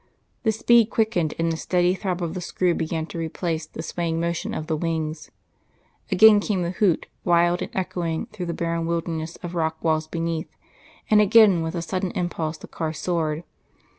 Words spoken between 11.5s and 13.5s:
with a sudden impulse the car soared.